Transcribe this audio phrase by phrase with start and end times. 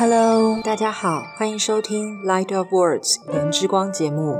[0.00, 4.38] Hello，大家好，欢迎收听《Light of Words》言之光节目。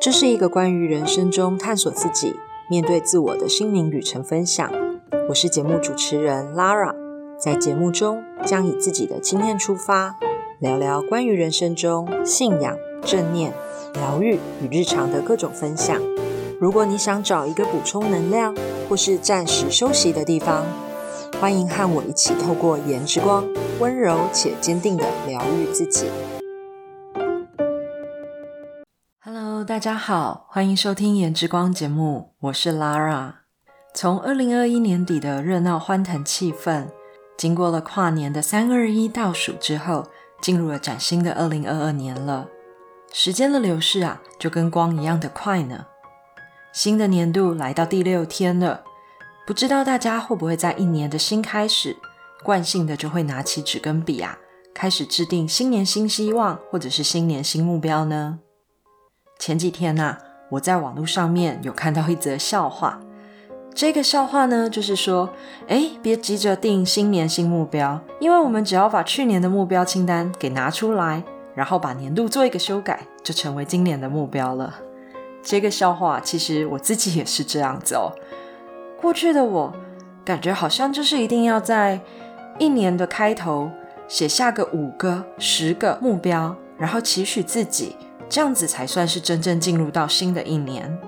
[0.00, 2.34] 这是一个关于人生中探索自己、
[2.70, 4.72] 面对自我的心灵旅程分享。
[5.28, 6.94] 我是节目主持人 Lara，
[7.38, 10.16] 在节目中将以自己的经验出发，
[10.60, 13.52] 聊聊关于人生中信仰、正念、
[13.92, 16.00] 疗愈与日常的各种分享。
[16.58, 18.56] 如果你想找一个补充能量
[18.88, 20.64] 或是暂时休息的地方，
[21.38, 23.44] 欢迎和我一起透过颜之光，
[23.78, 26.08] 温柔且坚定的疗愈自己。
[29.22, 33.34] Hello，大家好，欢迎收听颜之光节目，我是 Lara。
[33.92, 36.86] 从二零二一年底的热闹欢腾气氛，
[37.36, 40.06] 经过了跨年的三二一倒数之后，
[40.40, 42.48] 进入了崭新的二零二二年了。
[43.12, 45.86] 时间的流逝啊，就跟光一样的快呢。
[46.72, 48.84] 新的年度来到第六天了。
[49.46, 51.96] 不知道大家会不会在一年的新开始，
[52.42, 54.38] 惯性的就会拿起纸跟笔啊，
[54.74, 58.38] 开始制定新年新希望或者是新年新目标呢？
[59.38, 60.18] 前几天呐，
[60.52, 63.00] 我在网络上面有看到一则笑话，
[63.74, 65.28] 这个笑话呢，就是说，
[65.68, 71.22] 哎，别急着定新年新目标，因为我们只要把去年的目标清单给拿出来，
[71.54, 74.76] 然后把年度做一个修改，就成为今年的目标了。
[75.42, 78.12] 这个笑话其实我自己也是这样子哦。
[79.00, 79.72] 过去的我
[80.24, 82.00] 感觉好像就是一定要在
[82.58, 83.70] 一年的开头
[84.08, 87.96] 写下个五个、十个目标，然后期许自己，
[88.28, 90.98] 这样子才算是真正进入到新的一年。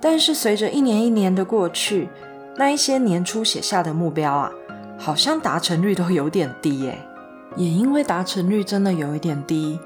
[0.00, 2.08] 但是随着一年一年的过去，
[2.56, 4.52] 那一些年初写下的目标啊，
[4.96, 6.98] 好像达成率都有点低耶。
[7.56, 9.78] 也因为达成率真的有一点低，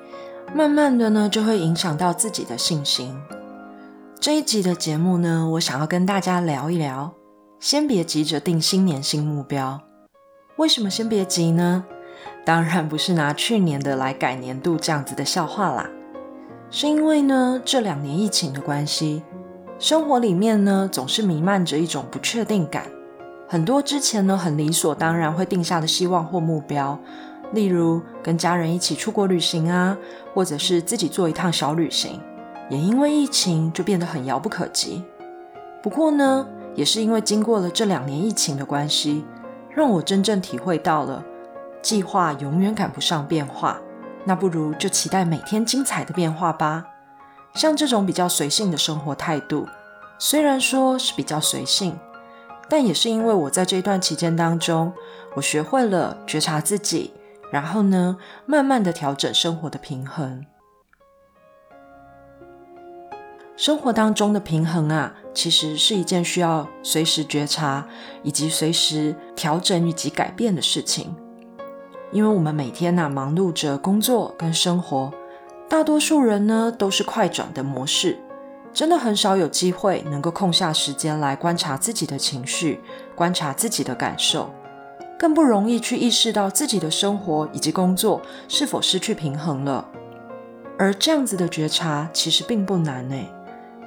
[0.55, 3.19] 慢慢的呢就会影响到自己的信心。
[4.21, 7.13] 这一集的节目呢，我想要跟大家聊一聊。
[7.59, 9.81] 先别急着定新年新目标。
[10.57, 11.85] 为什么先别急呢？
[12.45, 15.89] 当然不是拿去年的来改年度这样子的笑话啦。
[16.71, 19.23] 是因为呢，这两年疫情的关系，
[19.79, 22.85] 生活里面呢总是弥漫着一种不确定感。
[23.49, 26.99] 很多之前呢很理所当然会定下的希望或目标，
[27.53, 29.97] 例如跟家人一起出国旅行啊，
[30.35, 32.21] 或者是自己做一趟小旅行。
[32.69, 35.03] 也因为疫情，就变得很遥不可及。
[35.83, 39.25] 不过呢，也是因为经过了这两年疫情的关系，
[39.75, 41.25] 让我真正体会到了
[41.81, 43.81] 计划永远赶不上变化。
[44.25, 46.85] 那不如就期待每天精彩的变化吧。
[47.55, 49.67] 像这种比较随性的生活态度，
[50.19, 51.99] 虽然说是比较随性，
[52.69, 54.93] 但也是因为我在这段期间当中，
[55.35, 57.13] 我学会了觉察自己，
[57.51, 58.17] 然后呢，
[58.47, 60.47] 慢慢的调整生活的平衡。
[63.57, 67.87] 生活当中的平衡啊，其实是一件需要随时觉察
[68.23, 71.15] 以及随时调整以及改变的事情。
[72.11, 75.13] 因为我们每天呐忙碌着工作跟生活，
[75.69, 78.19] 大多数人呢都是快转的模式，
[78.73, 82.81] 真的很少有机会能够空下时间来观察自己的情绪，
[83.15, 84.51] 观察自己的感受，
[85.19, 89.87] 更不容易去意识到自己的生活以及工作是否失去平衡了。
[90.79, 93.31] 而这样子的觉察其实并不难诶。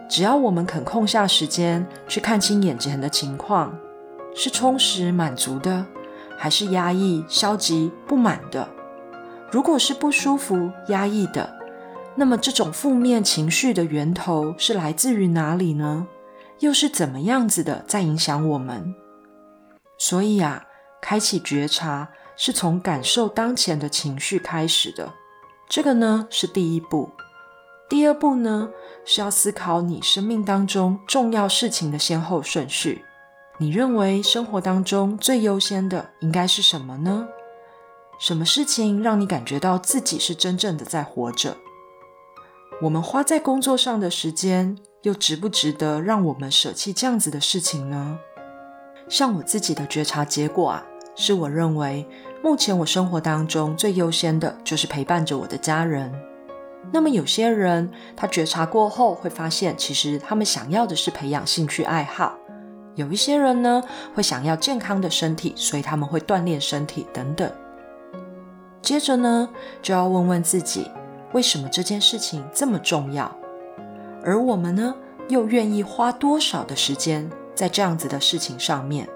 [0.08, 3.78] 只要我们肯空下时间去看清眼前的情况，
[4.36, 5.86] 是充实满足的，
[6.38, 8.70] 还是压抑消极不满的？
[9.52, 11.56] 如果是不舒服压抑的，
[12.16, 16.08] 那么这种负面情绪的源头是来自于哪里呢？
[16.60, 18.96] 又是怎么样子的在影响我们？
[19.98, 20.66] 所以啊，
[21.02, 25.14] 开启觉察是从感受当前的情绪开始的，
[25.68, 27.10] 这个呢是第一步。
[27.88, 28.70] 第二步呢，
[29.06, 33.06] 是要思考你生命当中重要事情的先后顺序。
[33.60, 37.28] 你认为生活当中最优先的应该是什么呢？
[38.20, 41.58] 什么事情让你感觉到自己是真正的在活着？
[42.82, 48.18] 我们花在工作上的时间，又值不值得让我们舍弃这样子的事情呢？
[49.08, 50.86] 像我自己的觉察结果啊，
[51.16, 52.08] 是我认为
[52.44, 56.12] 目前我生活当中最优先的就是陪伴着我的家人。
[56.92, 62.38] 那么有些人，他觉察过后会发现，其实他们想要的是培养兴趣爱好；
[62.96, 63.84] 有一些人呢，
[64.14, 67.52] 会想要健康的身体，所以他们会锻炼身体等等。
[68.82, 69.50] 接着呢，
[69.82, 70.90] 就要问问自己，
[71.34, 73.36] 为什么这件事情这么重要？
[74.24, 74.96] 而我们呢，
[75.28, 79.10] 又愿意花多少的时间在这样子的事情上面？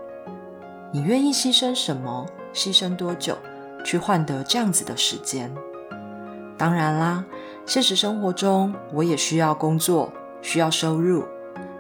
[0.92, 2.26] 你愿意牺牲什么？
[2.52, 3.38] 牺牲多久，
[3.86, 5.54] 去换得这样子的时间？
[6.60, 7.26] 当然啦。
[7.66, 10.12] 现实生活中，我也需要工作，
[10.42, 11.24] 需要收入。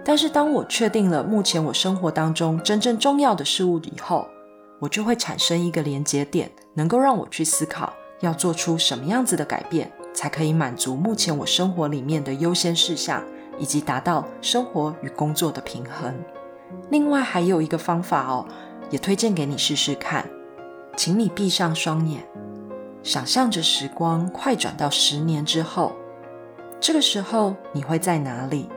[0.05, 4.27] 但是，当我确定了目前我生活当中真正重要的事物以后，
[4.79, 13.21] 我就会产生一个连接点，能够让我去思考要做出什么样子的改变，才可以满足目前我生活里面的优先事项，
[13.57, 16.15] 以及达到生活与工作的平衡。
[16.89, 18.45] 另外还有一个方法哦，
[18.89, 20.25] 也推荐给你试试看，
[20.95, 22.23] 请你闭上双眼，
[23.01, 25.93] 想象着时光快转到十年之后，
[26.79, 28.69] 这个时候你会在哪里？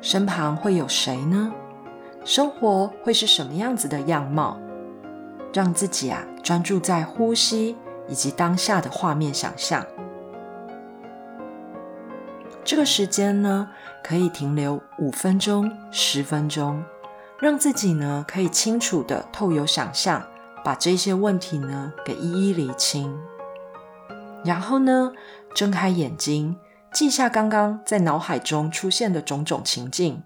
[0.00, 1.52] 身旁会有谁呢？
[2.24, 4.58] 生活会是什么样子的样貌？
[5.52, 7.76] 让自己啊专注在呼吸
[8.06, 9.84] 以及当下的画面想象。
[12.64, 13.70] 这个时间呢，
[14.02, 16.82] 可以停留五分钟、十分钟。
[17.40, 20.22] 让自己呢可以清楚的透有想象，
[20.64, 23.16] 把这些问题呢给一一理清。
[24.44, 25.12] 然后呢，
[25.54, 26.56] 睁开眼睛，
[26.92, 30.22] 记下刚刚在脑海中出现的种种情境。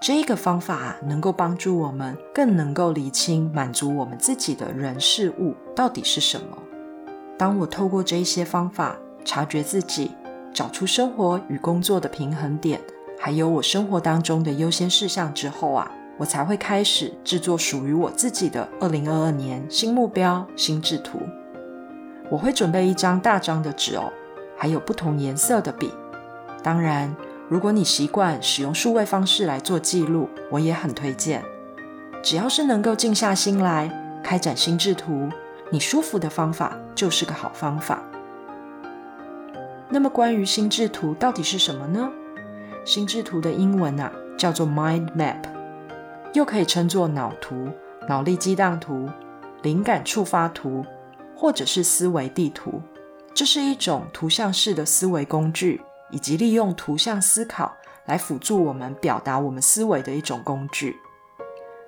[0.00, 6.56] 这个方法能够帮助我们更能够理清满足我们自己的人事物到底是什么。
[7.36, 10.10] 当我透过这一些方法察觉自己，
[10.52, 12.80] 找出生活与工作的平衡点，
[13.18, 15.90] 还有我生活当中的优先事项之后啊。
[16.18, 21.18] 我才会开始制作属于我自己的二零二二年新目标新制图。
[22.30, 24.12] 我会准备一张大张的纸哦，
[24.56, 25.92] 还有不同颜色的笔。
[26.62, 27.14] 当然，
[27.48, 31.42] 如果你习惯使用数位方式来做记录，我也很推荐。
[32.22, 33.90] 只要是能够静下心来
[34.22, 35.28] 开展心智图，
[35.70, 38.02] 你舒服的方法就是个好方法。
[39.88, 42.10] 那么，关于心智图到底是什么呢？
[42.84, 45.42] 心智图的英文啊叫做 Mind Map。
[46.32, 47.68] 又可以称作脑图、
[48.08, 49.08] 脑力激荡图、
[49.62, 50.84] 灵感触发图，
[51.40, 52.82] 或者是思维地图。
[53.32, 60.98] 这是一种图像式的思维工具，以及利用图像思考来辅助我们表达我们思维的一种工具。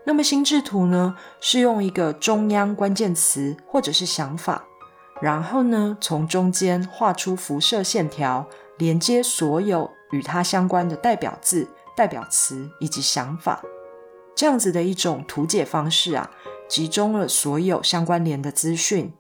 [0.07, 4.65] 那么心智图呢，是用一个中央关键词或者是想法，
[5.21, 13.63] 然后呢从中间画出辐射线条，连接所有与它相关的代表字、代表词以及想法。
[14.35, 16.31] 这样子的一种图解方式啊，
[16.67, 19.13] 集中了所有相关联的资讯。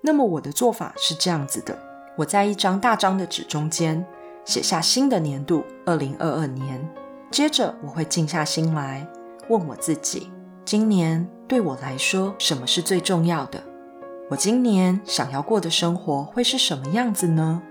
[0.00, 1.76] 那么我的做法是这样子的：
[2.16, 4.04] 我在一张大张的纸中间
[4.44, 6.88] 写下新的年度二零二二年，
[7.30, 9.06] 接着我会静下心来
[9.48, 10.30] 问我自己，
[10.64, 13.62] 今年对我来说什么是最重要的？
[14.30, 17.62] 我今年想要过的生活会是什么样子呢？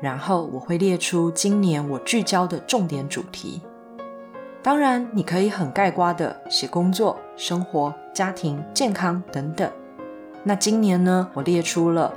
[0.00, 3.62] 然后我会列出今年我聚焦的重点主题。
[4.62, 9.70] 当然，你可以很概括的写工作、生活、家庭、健康等等。
[10.48, 12.14] 那今年呢，我列出了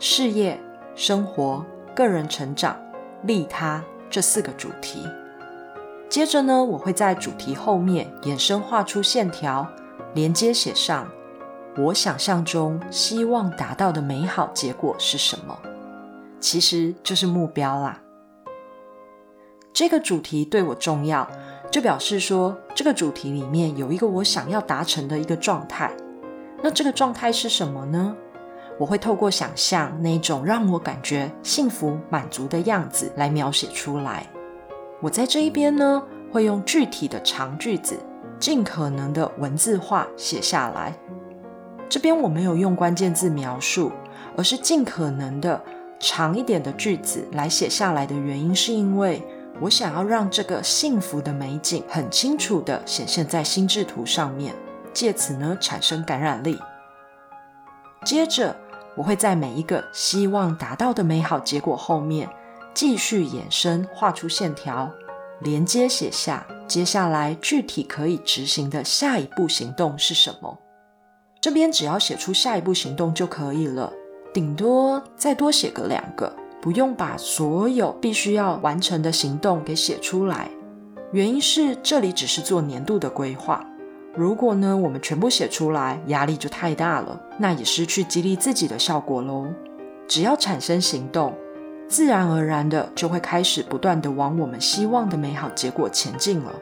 [0.00, 0.60] 事业、
[0.96, 1.64] 生活、
[1.94, 2.76] 个人成长、
[3.22, 3.80] 利他
[4.10, 5.06] 这四个主题。
[6.08, 9.64] 接着呢，我会在主题后面衍生画出线条，
[10.12, 11.08] 连接写上
[11.76, 15.56] 我想象中希望达到的美好结果是什么，
[16.40, 18.00] 其实就是目标啦。
[19.72, 21.30] 这个主题对我重要。
[21.70, 25.92] 就表示说，这个主题里面有一个我想要达成的一个状态。
[26.62, 28.16] 那这个状态是什么呢？
[28.78, 34.26] 我会透过想象那种让我感觉幸福满足的样子来描写出来。
[35.00, 36.02] 我在这一边呢，
[36.32, 37.96] 会用具体的长句子，
[38.38, 40.96] 尽可能的文字化写下来。
[41.88, 43.90] 这边我没有用关键字描述，
[44.36, 45.60] 而是尽可能的
[45.98, 49.22] 长一点的句子来写下来的原因，是因为。
[49.60, 54.54] 我想要让这个幸福的美景很清楚的显现在心智图上面，
[54.92, 56.58] 借此呢产生感染力。
[58.04, 58.56] 接着，
[58.96, 62.28] 我会在每一个希望达到的美好结果后面，
[62.74, 64.90] 继续衍生画出线条，
[65.40, 70.58] 连接写下接下来具体可以执行的下一步行动是什么。
[71.40, 73.92] 这边只要写出下一步行动就可以了，
[74.32, 76.32] 顶多再多写个两个。
[76.60, 80.50] 不用把所有必须要完成的行动给写出来，
[81.12, 83.64] 原因是这里只是做年度的规划。
[84.18, 89.46] 如果呢我们全部写出来，压力就太大了，那也失去激励自己的效果喽。
[90.08, 91.32] 只要产生行动，
[91.86, 96.52] 自然而然的就会开始不断的往我们希望的美好结果前进了。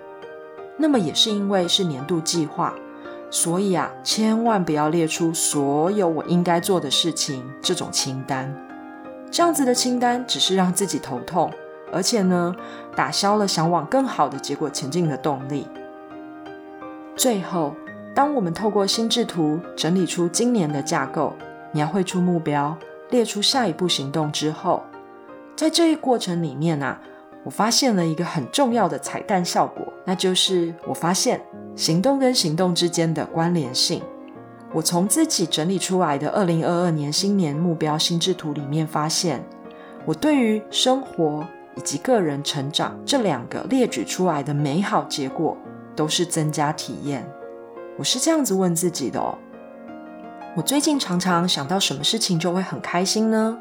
[0.77, 2.75] 那么也是因为是年度计划，
[3.31, 8.55] 所以啊，千万不要列出所有我应该做的事情这种清单。
[9.31, 11.51] 这样子的清单只是让自己头痛，
[11.91, 12.55] 而且呢，
[12.95, 15.67] 打消了想往更好的结果前进的动力。
[17.16, 17.75] 最后，
[18.14, 21.32] 当我们透过心智图整理出今年的架构，
[21.73, 22.76] 描绘出目标，
[23.08, 24.82] 列出下一步行动之后，
[25.56, 27.00] 在这一过程里面啊，
[27.42, 31.40] 我发现了一个很重要的彩蛋效果，那就是我发现
[31.75, 34.02] 行动跟行动之间的关联性。
[34.75, 39.42] 我从自己整理出来的二零二二年新年目标心智图里面发现，
[40.04, 41.42] 我对于生活
[41.76, 45.56] 以及个人成长这两个列举出来的美好结果，
[45.97, 47.26] 都是增加体验。
[47.99, 49.37] 我是这样子问自己的哦。
[50.55, 53.59] 我最近常常想到什么事情就会很开心呢？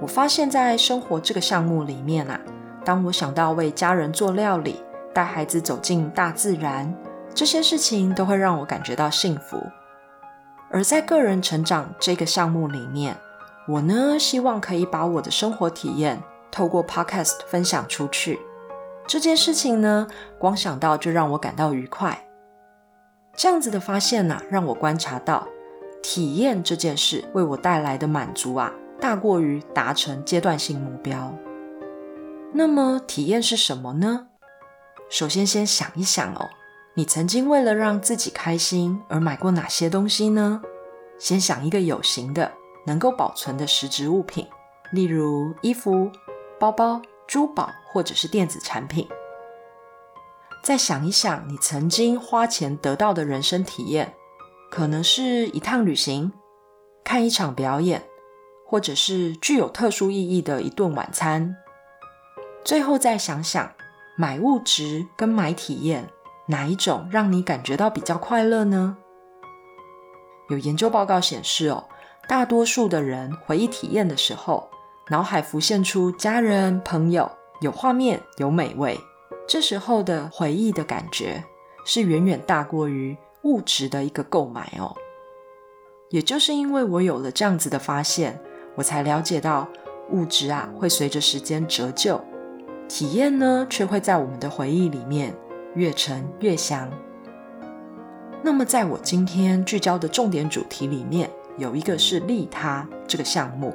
[0.00, 2.38] 我发现，在生活这个项目里面啊，
[2.84, 4.76] 当我想到为家人做料理、
[5.12, 6.94] 带孩子走进大自然，
[7.34, 9.60] 这些事情都会让我感觉到幸福。
[10.70, 13.16] 而在个人成长这个项目里面，
[13.66, 18.38] 我呢希望可以把我的生活体验透过 Podcast 分享出去。
[19.08, 20.06] 这件事情呢，
[20.38, 22.26] 光想到就让我感到愉快。
[23.34, 25.48] 这样子的发现呢，让我观察到
[26.02, 28.70] 体验这件事为我带来的满足啊。
[29.00, 31.32] 大过于达成阶段性目标。
[32.52, 34.26] 那么体验是什么呢？
[35.08, 36.50] 首先，先想一想哦，
[36.94, 40.60] 你曾经为了让自己开心而买过哪些东西呢？
[41.18, 42.50] 先想一个有形的、
[42.86, 44.46] 能够保存的实质物品，
[44.90, 46.10] 例如衣服、
[46.58, 49.06] 包包、珠宝或者是电子产品。
[50.64, 54.14] 再想一想你曾经花钱得到的人生体验，
[54.68, 56.32] 可能是一趟旅行，
[57.04, 58.02] 看一场表演。
[58.70, 61.56] 或者是具有特殊意义的一顿晚餐。
[62.62, 63.72] 最后再想想，
[64.14, 66.10] 买物质跟买体验，
[66.48, 68.98] 哪一种让你感觉到比较快乐呢？
[70.50, 71.88] 有研究报告显示，哦，
[72.28, 74.68] 大多数的人回忆体验的时候，
[75.10, 77.30] 脑海浮现出家人、朋友，
[77.62, 79.00] 有画面、有美味，
[79.48, 81.42] 这时候的回忆的感觉
[81.86, 84.94] 是远远大过于物质的一个购买哦。
[86.10, 88.38] 也就是因为我有了这样子的发现。
[88.74, 89.66] 我才了解到，
[90.10, 92.20] 物质啊会随着时间折旧，
[92.86, 95.34] 体验呢却会在我们的回忆里面
[95.74, 96.88] 越沉越香。
[98.42, 103.74] 那么，在我今天聚焦的重点主题里面，有一个是利他这个项目。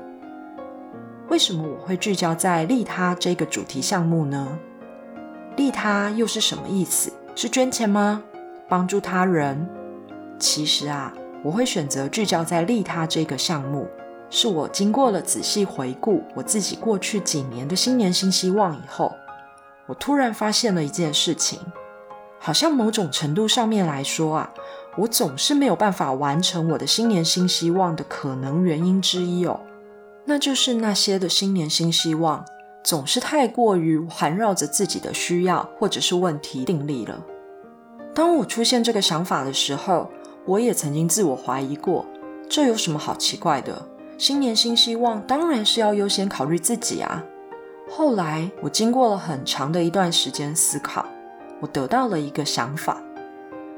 [1.33, 4.47] 为什么我会聚焦在利他这个主题项目呢？
[5.57, 7.11] 利他又是什么意思？
[7.33, 8.21] 是捐钱吗？
[8.69, 9.67] 帮助他人？
[10.37, 11.11] 其实啊，
[11.43, 13.87] 我会选择聚焦在利他这个项目。
[14.29, 19.11] 是我经过了仔细回顾我自己过去几年的新年新希望以后，
[19.87, 21.59] 我突然发现了一件事情，
[22.37, 24.53] 好像某种程度上面来说啊，
[24.95, 29.59] 我总是没有办法完成我的新年新希望的可能原因之一哦，
[30.25, 32.45] 那就是那些的新年新希望
[32.83, 37.21] 总是太过于环绕着自己的需要或者是问题定立了。
[38.13, 40.09] 当我出现这个想法的时候，
[40.45, 42.05] 我也曾经自我怀疑过，
[42.49, 43.87] 这有什么好奇怪的？
[44.17, 47.23] 新年新希望，当然是要优先考虑自己啊。
[47.89, 51.05] 后来我经过了很长的一段时间思考，
[51.59, 53.01] 我得到了一个想法：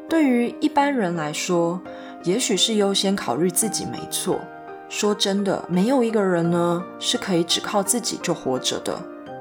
[0.09, 1.81] 对于一般人来说，
[2.23, 4.39] 也许是优先考虑自己没错。
[4.87, 8.97] 说真的，没有一个人呢是可以只靠自己就活着的，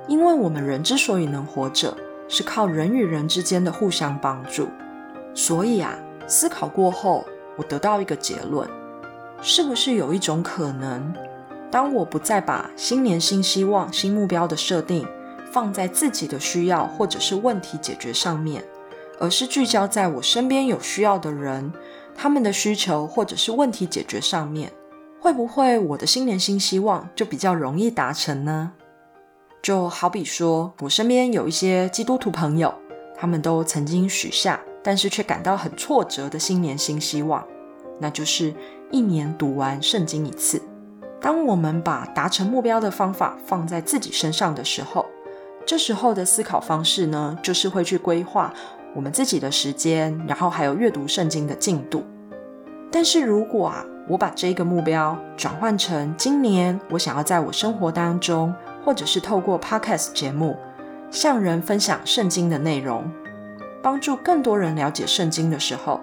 [0.08, 1.96] 因为我们人之所以能活着，
[2.28, 4.68] 是靠人与人之间的互相帮助。
[5.34, 7.24] 所以啊，思考过后，
[7.56, 8.68] 我得到一个结论。
[9.42, 11.12] 是不是有一种可能，
[11.70, 15.06] 当我不再把新年新希望、新目标的设定
[15.52, 18.64] 放在自己的需要或者是问题解决上面，
[19.18, 21.70] 而是聚焦在我身边有需要的人、
[22.14, 24.72] 他们的需求或者是问题解决上面，
[25.24, 28.72] 会不会我的新年新希望就比较容易达成呢？
[29.62, 32.74] 就好比说我身边有一些基督徒朋友，
[33.16, 37.42] 他们都曾经许下，但是却感到很挫折的新年新希望，
[37.98, 38.52] 那就是。
[38.90, 40.60] 一年读完圣经一次。
[41.20, 45.06] 当我们把达成目标的方法放在自己身上的时候，
[45.66, 48.52] 这时候的思考方式呢，就是会去规划
[48.94, 52.04] 我们自己的时间，然后还有阅读圣经的进度。
[52.92, 60.56] 但是如果啊，我把这个目标转换成今年我想要在我生活当中，或者是透过 Podcast 节目
[61.10, 63.10] 向人分享圣经的内容，
[63.82, 66.00] 帮助更多人了解圣经的时候。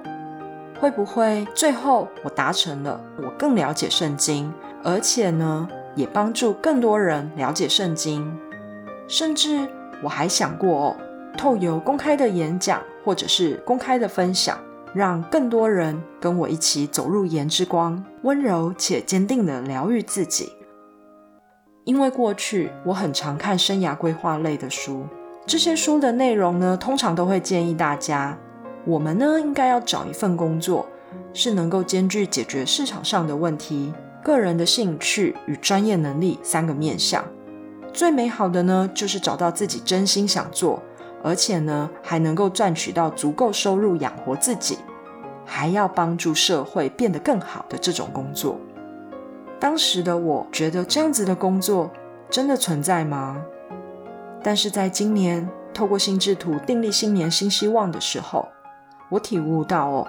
[0.79, 4.51] 会不会最后我达成了，我更了解圣经，
[4.83, 8.35] 而且呢，也帮助更多人了解圣经。
[9.07, 9.67] 甚至
[10.01, 10.97] 我还想过哦，
[11.37, 14.57] 透由公开的演讲或者是公开的分享，
[14.93, 20.51] 让更多人跟我一起走入颜之光，温柔且坚定的疗愈自己。
[21.83, 25.05] 因为过去我很常看生涯规划类的书，
[25.45, 28.37] 这些书的内容呢，通常都会建议大家。
[28.85, 30.85] 我们呢，应该要找一份工作，
[31.33, 33.93] 是能够兼具解决市场上的问题、
[34.23, 37.23] 个人的兴趣与专业能力三个面向。
[37.93, 40.81] 最美好的呢，就是找到自己真心想做，
[41.23, 44.77] 而且呢，还能够赚取到足够收入养活自己。
[45.43, 48.57] 还要帮助社会变得更好的这种工作。
[49.59, 51.91] 当时的我觉得这样子的工作
[52.29, 53.43] 真的存在吗？
[54.41, 58.47] 但是在今年透过心智图订立新年新希望的时候，
[59.09, 60.07] 我体悟到哦，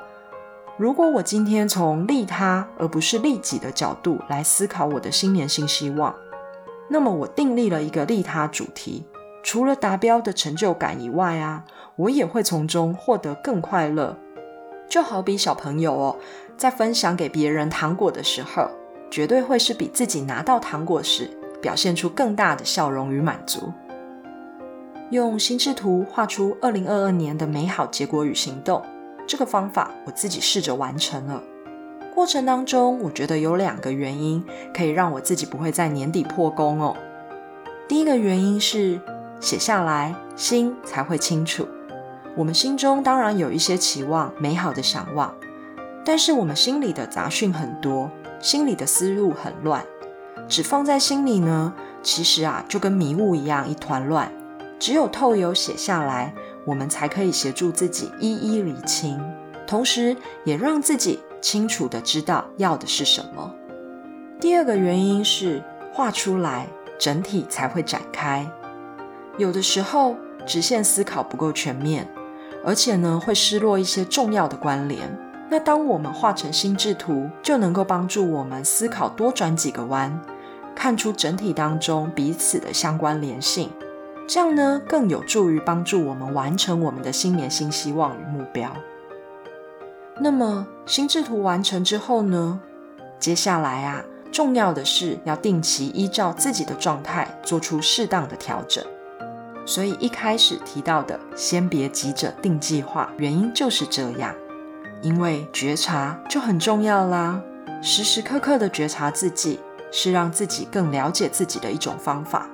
[0.77, 6.15] 如果我今天从利他而不是利己的角度来思考我的新年新希望，
[6.89, 9.05] 那么我订立了一个利他主题，
[9.43, 11.65] 除了达标的成就感以外啊，
[11.97, 14.17] 我也会从中获得更快乐。
[14.89, 16.17] 就好比小朋友哦，
[16.57, 18.71] 在分享给别人糖果的时候。
[19.11, 21.29] 绝对会是比自己拿到糖果时
[21.61, 23.71] 表现出更大的笑容与满足。
[25.11, 28.83] 用心智图画出二零二二年的美好结果与行动，
[29.27, 31.43] 这个方法我自己试着完成了。
[32.15, 34.43] 过程当中，我觉得有两个原因
[34.75, 36.97] 可以让我自己不会在年底破功哦。
[37.87, 38.99] 第一个原因是
[39.43, 41.69] 写下来，心才会清楚。
[42.37, 45.35] 我们心中当然有一些期望、美好的想望，
[46.05, 48.11] 但是我们心里的杂讯很多。
[48.41, 49.85] 心里的思路很乱，
[50.49, 51.73] 只放在心里呢，
[52.03, 54.33] 其实啊就跟迷雾一样一团乱。
[54.81, 56.35] 只有透油写下来，
[56.65, 59.21] 我们才可以协助自己一一理清，
[59.65, 63.55] 同时也让自己清楚的知道要的是什么。
[64.41, 66.67] 第二个原因是画出来，
[66.99, 68.45] 整体才会展开。
[69.39, 72.07] 有的时候直线思考不够全面，
[72.65, 75.19] 而且呢会失落一些重要的关联。
[75.51, 80.21] 那当我们画成心智图，就能够帮助我们思考多转几个弯，
[80.75, 83.71] 看出整体当中彼此的相关联性。
[84.27, 88.71] 这样呢，更有助于帮助我们完成我们的新年新希望与目标。
[90.19, 92.61] 那么心智图完成之后呢？
[93.19, 98.83] 接下来啊，重要的是要定期依照自己的状态做出适当的调整。
[99.65, 104.35] 所以一开始提到的，先别急着定计划，原因就是这样。
[105.01, 107.41] 因为觉察就很重要啦，
[107.83, 109.59] 时时刻刻的觉察自己，
[109.91, 112.49] 是让自己更了解自己的一种方法，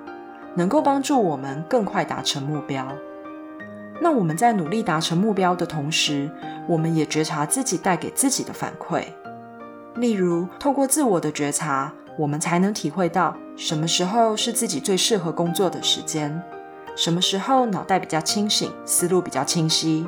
[0.55, 2.87] 能够帮助我们更快达成目标。
[4.01, 6.31] 那我们在努力达成目标的同时，
[6.67, 9.03] 我们也觉察自己带给自己的反馈。
[9.97, 16.41] 例如，透过自我的觉察，我们才能体会到什么时候是自己最适合工作的时间，
[16.99, 20.05] 什么时候脑袋比较清醒，思路比较清晰。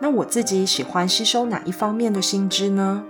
[0.00, 3.04] 那我自己喜欢吸收哪一方面的新知呢？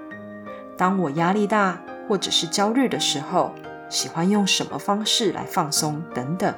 [0.76, 3.54] 当我压力大或者是焦虑的时候，
[3.88, 6.54] 喜欢用什么方式来放松等等。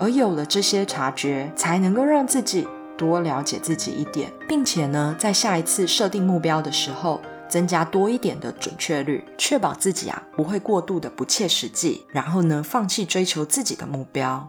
[0.00, 2.66] 而有了这些察觉，才能够让自己
[2.98, 14.48] 多了解自己一点，并且呢，在下一次设定目标的时候，增加多一点的准确率，确保自己啊不会过度的不切实际，然后呢，放弃追求自己的目标。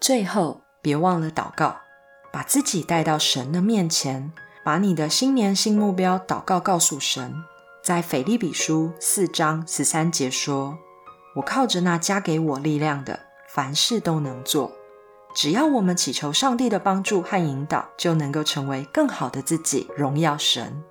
[0.00, 1.76] 最后，别忘了祷告。
[2.32, 4.32] 把自己带到神的面前，
[4.64, 7.34] 把你的新年新目标祷告告诉神。
[7.82, 10.78] 在腓利比书四章十三节说
[11.34, 14.70] ：“我靠着那加给我力量的，凡事都能做。”
[15.34, 20.82] 只要我们祈求上帝的帮助和引导，就能够成为更好的自己，荣耀神。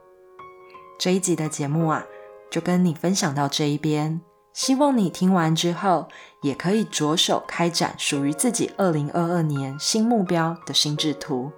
[0.97, 2.05] 这一集的节目啊，
[2.51, 4.19] 就跟你分享到这一边。
[4.53, 6.07] 希望你听完之后，
[6.41, 11.51] 也可以着手开展属于自己二零二二年新目标的心智图。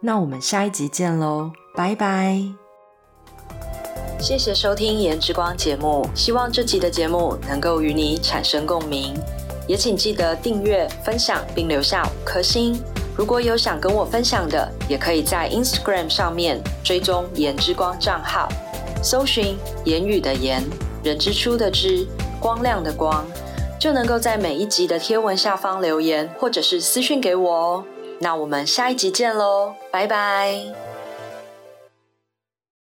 [0.00, 2.42] 那我们下一集见喽，拜拜！
[4.20, 9.14] 谢谢收听颜之光节目，希望这集的节目能够与你产生共鸣，
[9.66, 12.80] 也请记得订阅、分享并留下五颗星。
[13.16, 18.48] 如果有想跟我分享的，也可以在 Instagram 上面追踪颜之光账号，
[19.02, 20.62] 搜寻言语的言，
[21.02, 22.06] 人之初的之。
[22.44, 23.24] 光亮的光，
[23.80, 27.84] 就能够在每一集的贴文下方留言，或者是私讯给我哦。
[28.20, 30.83] 那我们下一集见喽，拜拜。